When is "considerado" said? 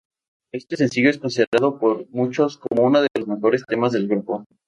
1.19-1.77